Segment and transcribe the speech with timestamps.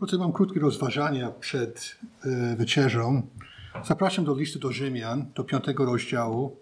[0.00, 3.22] Drodzy, mam krótkie rozważania przed e.
[3.84, 6.56] Zapraszam do listy do Rzymian, do piątego rozdziału,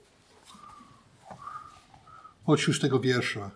[2.46, 3.50] od szóstego wiersza.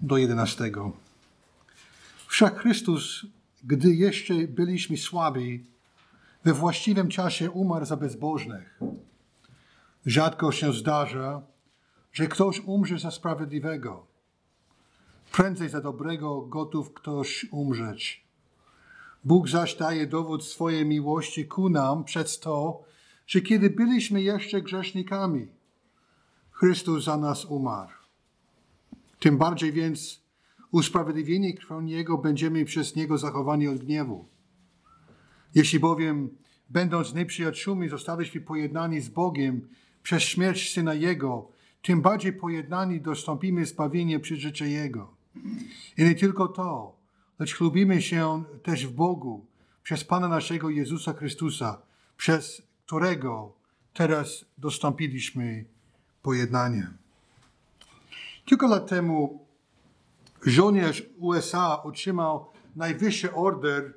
[0.00, 0.92] Do jedenastego.
[2.26, 3.26] Wszak Chrystus,
[3.64, 5.66] gdy jeszcze byliśmy słabi,
[6.44, 8.80] we właściwym czasie umarł za bezbożnych.
[10.06, 11.42] Rzadko się zdarza,
[12.12, 14.11] że ktoś umrze za sprawiedliwego.
[15.32, 18.24] Prędzej za dobrego gotów ktoś umrzeć.
[19.24, 22.84] Bóg zaś daje dowód swojej miłości ku nam przez to,
[23.26, 25.48] że kiedy byliśmy jeszcze grzesznikami,
[26.50, 27.92] Chrystus za nas umarł.
[29.18, 30.22] Tym bardziej więc
[30.70, 34.28] usprawiedliwieni krwią Jego będziemy przez Niego zachowani od gniewu.
[35.54, 36.36] Jeśli bowiem,
[36.70, 39.68] będąc nieprzyjaciółmi, zostaliśmy pojednani z Bogiem
[40.02, 41.48] przez śmierć Syna Jego,
[41.82, 45.11] tym bardziej pojednani dostąpimy zbawienia przez życie Jego.
[45.96, 46.96] I nie tylko to,
[47.38, 49.46] lecz chlubimy się też w Bogu
[49.82, 51.82] przez Pana naszego Jezusa Chrystusa,
[52.16, 53.52] przez którego
[53.92, 55.64] teraz dostąpiliśmy
[56.22, 56.90] pojednania.
[58.44, 59.46] Kilka lat temu
[60.46, 63.94] żołnierz USA otrzymał najwyższy order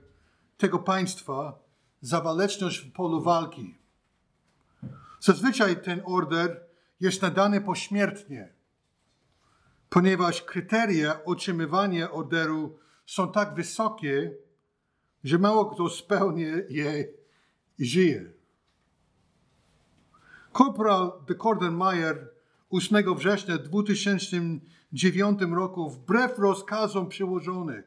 [0.58, 1.60] tego państwa
[2.02, 3.76] za waleczność w polu walki.
[5.20, 6.62] Zazwyczaj ten order
[7.00, 8.55] jest nadany pośmiertnie,
[9.96, 14.32] ponieważ kryteria otrzymywania orderu są tak wysokie,
[15.24, 17.08] że mało kto spełnia je
[17.80, 18.32] i żyje.
[20.52, 22.30] Korporal de Kordenmeier
[22.70, 27.86] 8 września 2009 roku wbrew rozkazom przełożonych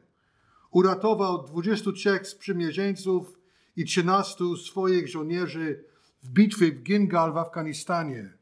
[0.71, 3.39] uratował 23 sprzymierzeńców
[3.75, 5.83] i 13 swoich żołnierzy
[6.23, 8.33] w bitwie w Gingal w Afganistanie.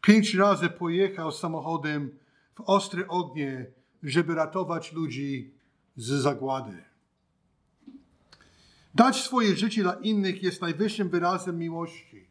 [0.00, 2.18] Pięć razy pojechał samochodem
[2.56, 3.66] w ostre ognie,
[4.02, 5.54] żeby ratować ludzi
[5.96, 6.84] z zagłady.
[8.94, 12.26] Dać swoje życie dla innych jest najwyższym wyrazem miłości,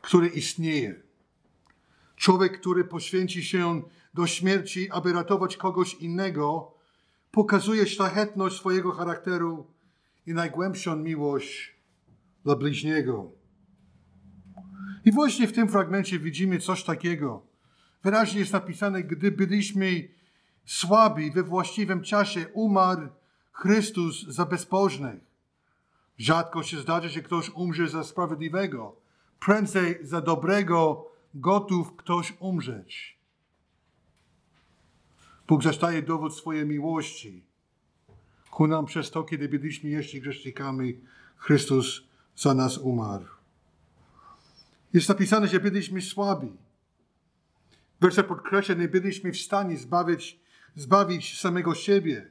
[0.00, 1.02] który istnieje.
[2.16, 3.82] Człowiek, który poświęci się
[4.14, 6.74] do śmierci, aby ratować kogoś innego,
[7.30, 9.66] pokazuje szlachetność swojego charakteru
[10.26, 11.76] i najgłębszą miłość
[12.44, 13.32] dla bliźniego.
[15.04, 17.51] I właśnie w tym fragmencie widzimy coś takiego.
[18.04, 20.08] Wyraźnie jest napisane, gdy byliśmy
[20.64, 23.08] słabi we właściwym czasie, umarł
[23.52, 25.20] Chrystus za bezbożnych.
[26.18, 28.96] Rzadko się zdarza, że ktoś umrze za sprawiedliwego.
[29.40, 33.18] Prędzej za dobrego gotów ktoś umrzeć.
[35.48, 37.44] Bóg zastaje dowód swojej miłości
[38.52, 41.00] ku nam przez to, kiedy byliśmy jeszcze grzesznikami,
[41.36, 42.02] Chrystus
[42.36, 43.24] za nas umarł.
[44.92, 46.52] Jest napisane, że byliśmy słabi.
[48.02, 50.40] Werset podkreśla, nie byliśmy w stanie zbawić,
[50.74, 52.30] zbawić samego siebie.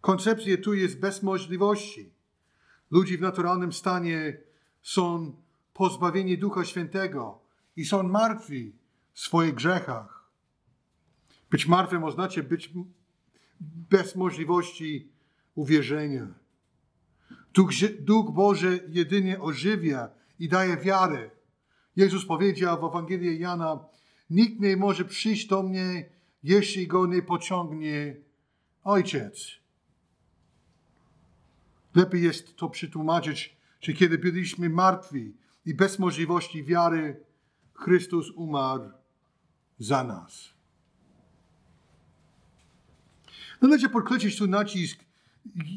[0.00, 2.10] Koncepcja tu jest bez możliwości.
[2.90, 4.36] Ludzi w naturalnym stanie
[4.82, 5.32] są
[5.74, 7.40] pozbawieni Ducha Świętego
[7.76, 8.72] i są martwi
[9.12, 10.30] w swoich grzechach.
[11.50, 12.72] Być martwym oznacza być
[13.90, 15.08] bez możliwości
[15.54, 16.26] uwierzenia.
[17.54, 17.70] Duch,
[18.00, 20.08] Duch Boży jedynie ożywia
[20.38, 21.30] i daje wiarę.
[21.96, 23.94] Jezus powiedział w Ewangelii Jana,
[24.30, 26.10] nikt nie może przyjść do mnie,
[26.42, 28.16] jeśli go nie pociągnie
[28.84, 29.50] Ojciec.
[31.94, 35.34] Lepiej jest to przetłumaczyć, że kiedy byliśmy martwi
[35.66, 37.24] i bez możliwości wiary,
[37.74, 38.90] Chrystus umarł
[39.78, 40.54] za nas.
[43.60, 45.00] Należy podkreślić tu nacisk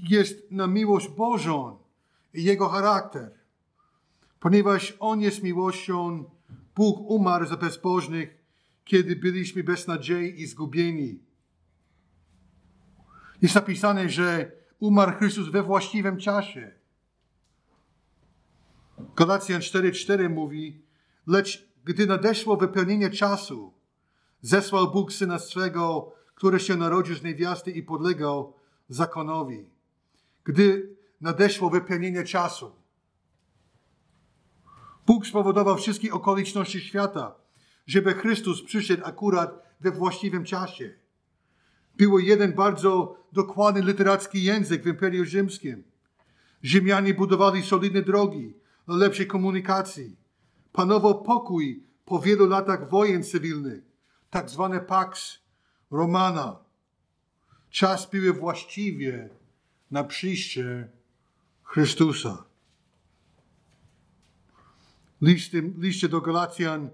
[0.09, 1.78] jest na miłość Bożą
[2.34, 3.31] i Jego charakter.
[4.40, 6.24] Ponieważ On jest miłością,
[6.75, 8.37] Bóg umarł za bezbożnych,
[8.88, 11.20] kiedy byliśmy bez nadziei i zgubieni.
[13.42, 16.72] Jest napisane, że umarł Chrystus we właściwym czasie.
[19.16, 20.81] Galacjan 4:4 mówi,
[21.28, 23.74] lecz gdy nadeszło wypełnienie czasu,
[24.42, 28.54] zesłał Bóg Syna swego, który się narodził z niewiasty i podlegał
[28.89, 29.66] zakonowi.
[30.44, 32.72] Gdy nadeszło wypełnienie czasu,
[35.06, 37.36] Bóg spowodował wszystkie okoliczności świata,
[37.88, 40.94] żeby Chrystus przyszedł akurat we właściwym czasie.
[41.98, 45.84] Był jeden bardzo dokładny literacki język w Imperium Rzymskim.
[46.63, 48.54] Rzymianie budowali solidne drogi
[48.88, 50.16] dla lepszej komunikacji.
[50.72, 53.84] Panował pokój po wielu latach wojen cywilnych,
[54.30, 55.39] tak zwane Pax
[55.92, 56.60] Romana.
[57.69, 59.30] Czas był właściwie
[59.92, 60.88] na przyjście
[61.63, 62.44] Chrystusa.
[65.22, 66.89] Liście, liście do Galacjan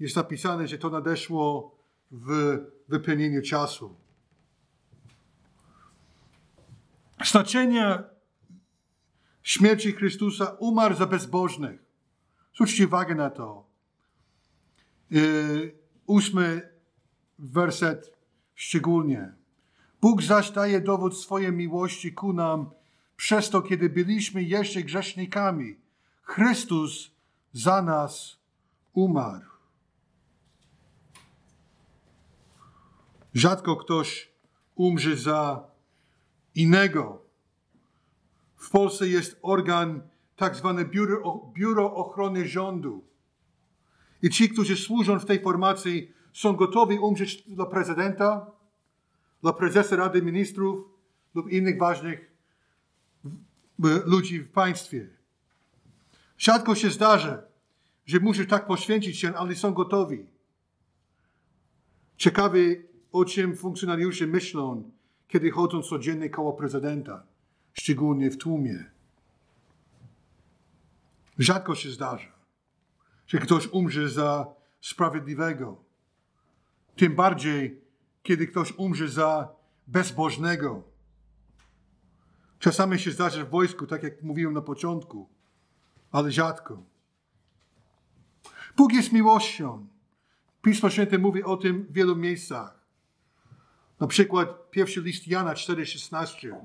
[0.00, 1.76] jest napisane, że to nadeszło
[2.10, 2.58] w
[2.88, 3.96] wypełnieniu czasu.
[7.24, 8.02] Znaczenie
[9.42, 11.80] śmierci Chrystusa umarł za bezbożnych.
[12.54, 13.66] Zwróćcie uwagę na to.
[15.10, 16.68] Yy, ósmy
[17.38, 18.12] werset
[18.54, 19.32] szczególnie.
[20.00, 22.70] Bóg zaś daje dowód swojej miłości ku nam
[23.16, 25.76] przez to, kiedy byliśmy jeszcze grzesznikami.
[26.22, 27.10] Chrystus
[27.52, 28.36] za nas
[28.92, 29.55] umarł.
[33.36, 34.32] Rzadko ktoś
[34.74, 35.70] umrze za
[36.54, 37.22] innego.
[38.56, 43.04] W Polsce jest organ, tak zwane biuro, biuro Ochrony Rządu.
[44.22, 48.50] I ci, którzy służą w tej formacji, są gotowi umrzeć dla prezydenta,
[49.42, 50.84] dla prezesa Rady Ministrów
[51.34, 52.30] lub innych ważnych
[54.06, 55.08] ludzi w państwie.
[56.38, 57.42] Rzadko się zdarza,
[58.06, 60.26] że muszą tak poświęcić się, ale są gotowi.
[62.16, 64.90] Ciekawy, o czym funkcjonariusze myślą,
[65.28, 67.22] kiedy chodzą codziennie koło prezydenta,
[67.72, 68.84] szczególnie w tłumie.
[71.38, 72.32] Rzadko się zdarza,
[73.26, 75.84] że ktoś umrze za sprawiedliwego.
[76.96, 77.80] Tym bardziej,
[78.22, 79.48] kiedy ktoś umrze za
[79.86, 80.82] bezbożnego.
[82.58, 85.28] Czasami się zdarza w wojsku, tak jak mówiłem na początku,
[86.12, 86.82] ale rzadko.
[88.76, 89.86] Bóg jest miłością.
[90.62, 92.85] Pismo Święte mówi o tym w wielu miejscach.
[94.00, 96.56] Na przykład pierwszy list Jana 4,16.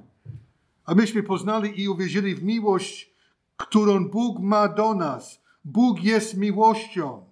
[0.85, 3.13] A myśmy poznali i uwierzyli w miłość,
[3.57, 5.41] którą Bóg ma do nas.
[5.65, 7.25] Bóg jest miłością.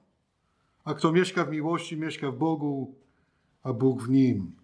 [0.84, 2.96] A kto mieszka w miłości, mieszka w Bogu,
[3.64, 4.56] a Bóg w nim.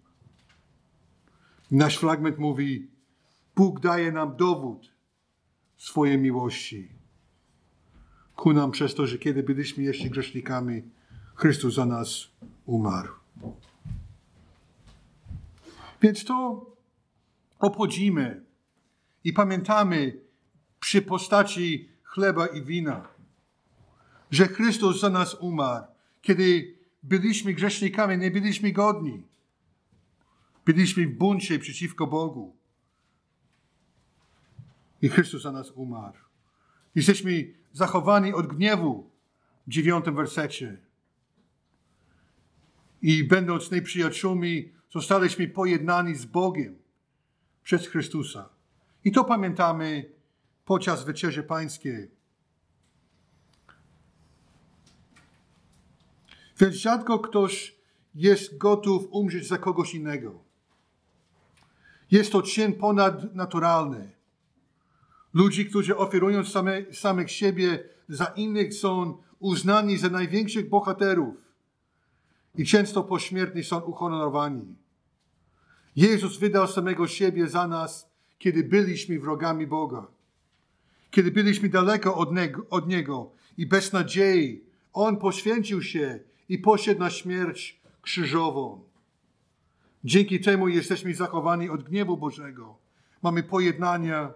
[1.70, 2.90] Nasz fragment mówi:
[3.56, 4.92] Bóg daje nam dowód
[5.76, 6.96] swojej miłości
[8.36, 10.82] ku nam przez to, że kiedy byliśmy jeszcze grzesznikami,
[11.34, 12.28] Chrystus za nas
[12.66, 13.12] umarł.
[16.02, 16.66] Więc to
[17.58, 18.44] obchodzimy
[19.24, 20.20] i pamiętamy
[20.80, 23.08] przy postaci chleba i wina,
[24.30, 25.86] że Chrystus za nas umarł,
[26.22, 29.22] kiedy byliśmy grzesznikami, nie byliśmy godni.
[30.64, 32.56] Byliśmy w buncie przeciwko Bogu.
[35.02, 36.18] I Chrystus za nas umarł.
[36.94, 39.10] Jesteśmy zachowani od gniewu
[39.66, 40.78] w dziewiątym wersecie.
[43.02, 46.78] I będąc nieprzyjaciółmi, zostaliśmy pojednani z Bogiem
[47.62, 48.48] przez Chrystusa.
[49.04, 50.12] I to pamiętamy
[50.64, 52.10] podczas wieczerzy pańskiej.
[56.60, 57.76] Więc rzadko ktoś
[58.14, 60.44] jest gotów umrzeć za kogoś innego.
[62.10, 64.10] Jest to czyn ponadnaturalny.
[65.34, 71.34] Ludzi, którzy oferują same, samych siebie za innych, są uznani za największych bohaterów
[72.54, 74.85] i często pośmiertnie są uhonorowani.
[75.96, 80.06] Jezus wydał samego siebie za nas, kiedy byliśmy wrogami Boga.
[81.10, 84.60] Kiedy byliśmy daleko od Niego, od niego i bez nadziei,
[84.92, 88.80] On poświęcił się i poszedł na śmierć krzyżową.
[90.04, 92.76] Dzięki temu jesteśmy zachowani od gniewu Bożego.
[93.22, 94.32] Mamy pojednania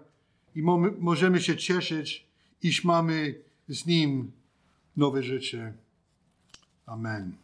[0.55, 0.61] i
[0.99, 2.25] możemy się cieszyć,
[2.63, 3.35] iż mamy
[3.67, 4.31] z Nim
[4.97, 5.73] nowe życie.
[6.85, 7.41] Amen.